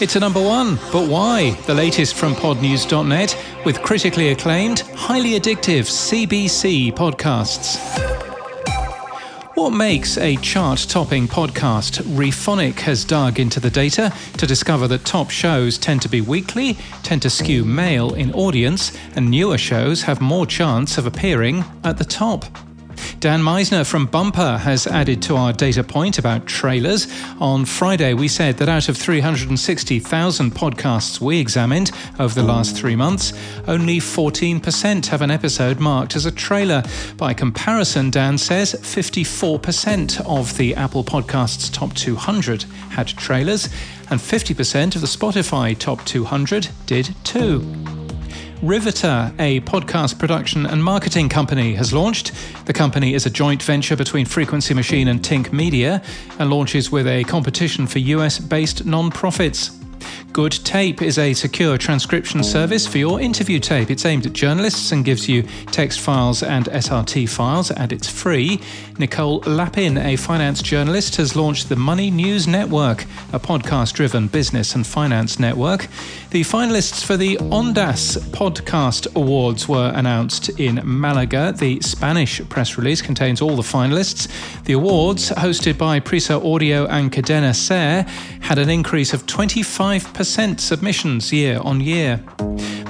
[0.00, 1.50] It's a number one, but why?
[1.66, 7.78] The latest from podnews.net with critically acclaimed, highly addictive CBC podcasts.
[9.56, 12.00] What makes a chart topping podcast?
[12.16, 16.74] Rephonic has dug into the data to discover that top shows tend to be weekly,
[17.02, 21.98] tend to skew male in audience, and newer shows have more chance of appearing at
[21.98, 22.44] the top.
[23.20, 27.08] Dan Misener from Bumper has added to our data point about trailers.
[27.40, 32.94] On Friday, we said that out of 360,000 podcasts we examined over the last three
[32.94, 33.32] months,
[33.66, 36.84] only 14% have an episode marked as a trailer.
[37.16, 43.68] By comparison, Dan says 54% of the Apple Podcasts Top 200 had trailers,
[44.10, 47.97] and 50% of the Spotify Top 200 did too.
[48.62, 52.32] Riveter, a podcast production and marketing company, has launched.
[52.66, 56.02] The company is a joint venture between Frequency Machine and Tink Media
[56.40, 59.77] and launches with a competition for US based non-profits.
[60.38, 63.90] Good Tape is a secure transcription service for your interview tape.
[63.90, 68.60] It's aimed at journalists and gives you text files and SRT files, and it's free.
[69.00, 74.76] Nicole Lapin, a finance journalist, has launched the Money News Network, a podcast driven business
[74.76, 75.88] and finance network.
[76.30, 81.52] The finalists for the Ondas Podcast Awards were announced in Malaga.
[81.52, 84.28] The Spanish press release contains all the finalists.
[84.66, 88.06] The awards, hosted by Prisa Audio and Cadena Ser,
[88.40, 90.27] had an increase of 25%
[90.60, 92.18] submissions year on year.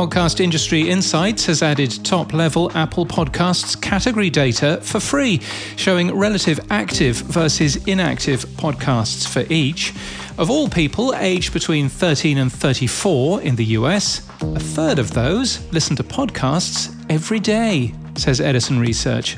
[0.00, 5.40] Podcast Industry Insights has added top level Apple Podcasts category data for free,
[5.76, 9.92] showing relative active versus inactive podcasts for each.
[10.38, 15.60] Of all people aged between 13 and 34 in the US, a third of those
[15.72, 19.36] listen to podcasts every day, says Edison Research.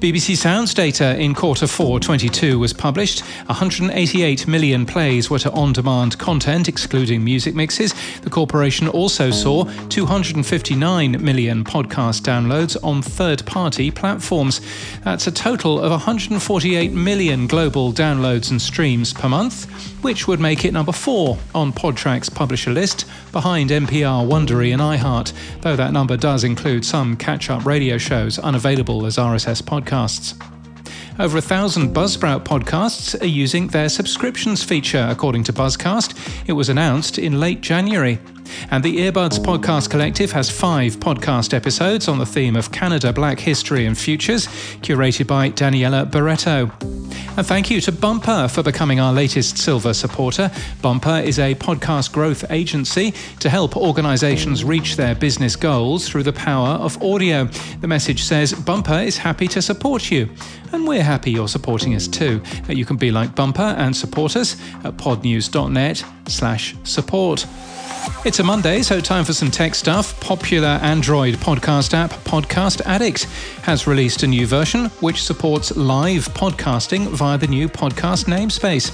[0.00, 3.20] BBC Sounds data in quarter 4 22 was published.
[3.48, 7.92] 188 million plays were to on demand content, excluding music mixes.
[8.22, 14.62] The corporation also saw 259 million podcast downloads on third party platforms.
[15.04, 19.66] That's a total of 148 million global downloads and streams per month,
[20.02, 25.32] which would make it number 4 on Podtrac's publisher list, behind NPR, Wondery, and iHeart,
[25.62, 30.40] though that number does include some catch up radio shows unavailable as RSS podcasts.
[31.18, 36.16] Over a thousand Buzzsprout podcasts are using their subscriptions feature, according to Buzzcast.
[36.48, 38.18] It was announced in late January.
[38.70, 43.38] And the Earbuds Podcast Collective has five podcast episodes on the theme of Canada, Black
[43.38, 44.46] History and Futures,
[44.80, 46.70] curated by Daniela Barreto.
[47.36, 50.50] And thank you to Bumper for becoming our latest silver supporter.
[50.82, 56.32] Bumper is a podcast growth agency to help organizations reach their business goals through the
[56.32, 57.44] power of audio.
[57.80, 60.28] The message says Bumper is happy to support you.
[60.72, 62.42] And we're happy you're supporting us too.
[62.68, 67.46] You can be like Bumper and support us at podnews.net slash support.
[68.24, 70.18] It's a Monday, so time for some tech stuff.
[70.20, 73.24] Popular Android podcast app Podcast Addict
[73.62, 78.90] has released a new version which supports live podcasting via the new podcast namespace.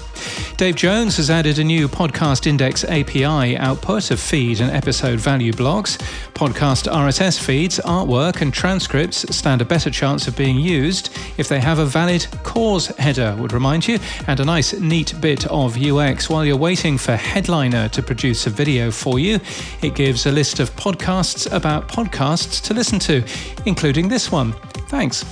[0.56, 5.52] Dave Jones has added a new Podcast Index API output of feed and episode value
[5.52, 5.98] blocks.
[6.32, 11.60] Podcast RSS feeds, artwork, and transcripts stand a better chance of being used if they
[11.60, 16.30] have a valid CORS header, would remind you, and a nice, neat bit of UX
[16.30, 19.38] while you're waiting for Headliner to produce a video for you.
[19.82, 23.22] It gives a list of podcasts about podcasts to listen to,
[23.66, 24.54] including this one.
[24.88, 25.22] Thanks.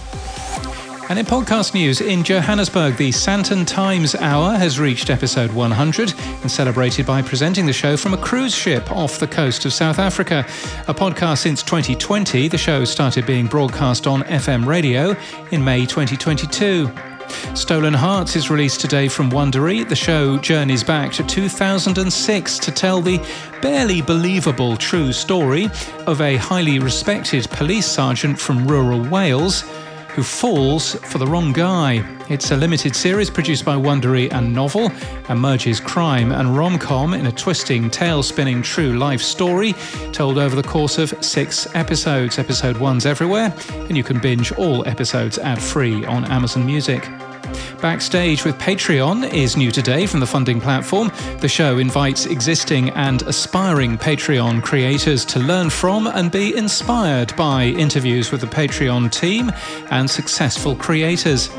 [1.10, 6.50] And in podcast news, in Johannesburg, the Sandton Times Hour has reached episode 100 and
[6.50, 10.46] celebrated by presenting the show from a cruise ship off the coast of South Africa.
[10.88, 15.14] A podcast since 2020, the show started being broadcast on FM radio
[15.50, 16.90] in May 2022.
[17.54, 19.86] Stolen Hearts is released today from Wondery.
[19.86, 23.20] The show journeys back to 2006 to tell the
[23.60, 25.66] barely believable true story
[26.06, 29.64] of a highly respected police sergeant from rural Wales
[30.14, 32.04] who falls for the wrong guy.
[32.28, 34.92] It's a limited series produced by Wondery and Novel
[35.28, 39.74] and merges crime and rom com in a twisting, tail spinning true life story
[40.12, 42.38] told over the course of six episodes.
[42.38, 43.52] Episode one's everywhere,
[43.88, 47.02] and you can binge all episodes ad free on Amazon Music.
[47.80, 51.10] Backstage with Patreon is new today from the funding platform.
[51.40, 57.64] The show invites existing and aspiring Patreon creators to learn from and be inspired by
[57.64, 59.52] interviews with the Patreon team
[59.90, 61.50] and successful creators.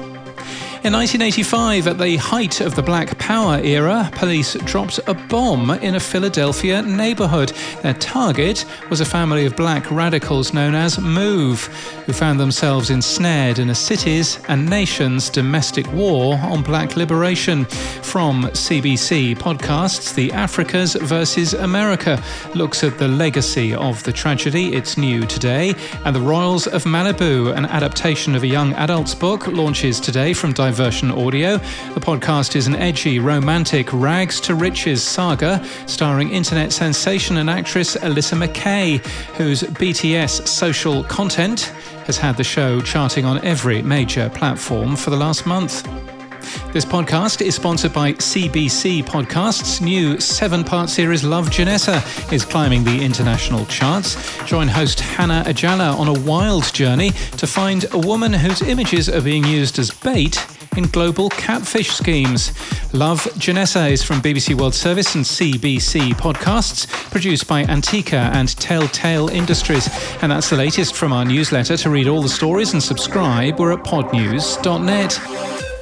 [0.86, 5.96] In 1985, at the height of the Black Power era, police dropped a bomb in
[5.96, 7.54] a Philadelphia neighborhood.
[7.82, 11.66] Their target was a family of black radicals known as MOVE,
[12.06, 17.66] who found themselves ensnared in a city's and nation's domestic war on black liberation.
[18.04, 22.22] From CBC podcasts, The Africas versus America
[22.54, 24.76] looks at the legacy of the tragedy.
[24.76, 25.74] It's new today.
[26.06, 30.54] And The Royals of Malibu, an adaptation of a young adult's book, launches today from
[30.75, 31.57] Diversion Audio.
[31.94, 37.95] The podcast is an edgy, romantic, rags to riches saga starring internet sensation and actress
[37.95, 38.98] Alyssa McKay,
[39.38, 41.72] whose BTS social content
[42.07, 45.88] has had the show charting on every major platform for the last month.
[46.72, 49.81] This podcast is sponsored by CBC Podcasts.
[49.81, 54.18] New seven part series Love Janessa is climbing the international charts.
[54.45, 59.22] Join host Hannah Ajala on a wild journey to find a woman whose images are
[59.22, 60.36] being used as bait
[60.77, 62.51] in global catfish schemes.
[62.94, 69.89] Love is from BBC World Service and CBC podcasts, produced by Antica and Telltale Industries.
[70.22, 71.77] And that's the latest from our newsletter.
[71.77, 75.75] To read all the stories and subscribe, we're at podnews.net.